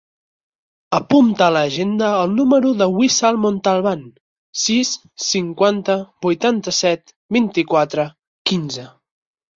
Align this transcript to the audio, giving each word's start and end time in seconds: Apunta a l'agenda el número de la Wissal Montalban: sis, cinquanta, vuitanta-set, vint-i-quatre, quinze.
Apunta 0.99 1.43
a 1.47 1.51
l'agenda 1.55 2.07
el 2.21 2.33
número 2.37 2.71
de 2.79 2.83
la 2.83 2.87
Wissal 3.03 3.37
Montalban: 3.43 4.01
sis, 4.63 4.95
cinquanta, 5.29 5.99
vuitanta-set, 6.29 7.17
vint-i-quatre, 7.39 8.11
quinze. 8.53 8.89